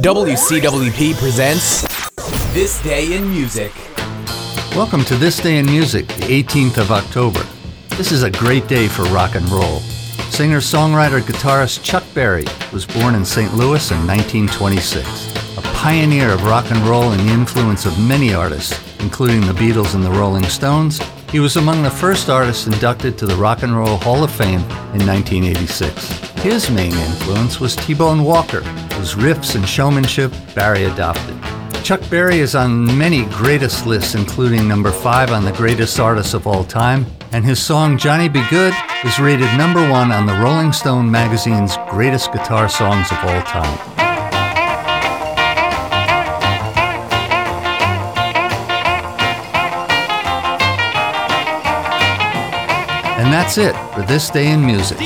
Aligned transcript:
WCWP 0.00 1.14
presents 1.16 1.82
This 2.54 2.82
Day 2.82 3.14
in 3.14 3.28
Music. 3.28 3.70
Welcome 4.74 5.04
to 5.04 5.16
This 5.16 5.36
Day 5.38 5.58
in 5.58 5.66
Music, 5.66 6.06
the 6.06 6.42
18th 6.42 6.78
of 6.78 6.90
October. 6.90 7.46
This 7.90 8.10
is 8.10 8.22
a 8.22 8.30
great 8.30 8.66
day 8.68 8.88
for 8.88 9.02
rock 9.04 9.34
and 9.34 9.46
roll. 9.50 9.80
Singer, 10.30 10.60
songwriter, 10.60 11.20
guitarist 11.20 11.84
Chuck 11.84 12.04
Berry 12.14 12.46
was 12.72 12.86
born 12.86 13.14
in 13.14 13.22
St. 13.22 13.52
Louis 13.54 13.90
in 13.90 14.06
1926. 14.06 15.58
A 15.58 15.62
pioneer 15.74 16.30
of 16.30 16.42
rock 16.44 16.70
and 16.70 16.80
roll 16.88 17.10
and 17.10 17.28
the 17.28 17.32
influence 17.32 17.84
of 17.84 18.00
many 18.00 18.32
artists, 18.32 18.80
including 19.00 19.42
the 19.42 19.52
Beatles 19.52 19.94
and 19.94 20.02
the 20.02 20.10
Rolling 20.10 20.44
Stones, 20.44 21.02
he 21.30 21.38
was 21.38 21.56
among 21.56 21.82
the 21.82 21.90
first 21.90 22.30
artists 22.30 22.66
inducted 22.66 23.18
to 23.18 23.26
the 23.26 23.36
Rock 23.36 23.62
and 23.62 23.76
Roll 23.76 23.98
Hall 23.98 24.24
of 24.24 24.32
Fame 24.32 24.60
in 24.94 25.06
1986. 25.06 26.31
His 26.42 26.68
main 26.72 26.92
influence 26.92 27.60
was 27.60 27.76
T-Bone 27.76 28.24
Walker, 28.24 28.62
whose 28.94 29.14
riffs 29.14 29.54
and 29.54 29.66
showmanship 29.66 30.32
Berry 30.56 30.86
adopted. 30.86 31.40
Chuck 31.84 32.00
Berry 32.10 32.40
is 32.40 32.56
on 32.56 32.98
many 32.98 33.26
greatest 33.26 33.86
lists, 33.86 34.16
including 34.16 34.66
number 34.66 34.90
five 34.90 35.30
on 35.30 35.44
the 35.44 35.52
greatest 35.52 36.00
artists 36.00 36.34
of 36.34 36.48
all 36.48 36.64
time, 36.64 37.06
and 37.30 37.44
his 37.44 37.62
song 37.62 37.96
Johnny 37.96 38.28
B. 38.28 38.42
Goode 38.50 38.74
is 39.04 39.20
rated 39.20 39.56
number 39.56 39.88
one 39.88 40.10
on 40.10 40.26
the 40.26 40.32
Rolling 40.34 40.72
Stone 40.72 41.08
magazine's 41.08 41.76
greatest 41.88 42.32
guitar 42.32 42.68
songs 42.68 43.12
of 43.12 43.18
all 43.18 43.42
time. 43.42 43.78
And 53.16 53.32
that's 53.32 53.58
it 53.58 53.76
for 53.94 54.02
this 54.02 54.28
day 54.28 54.50
in 54.50 54.66
music. 54.66 54.98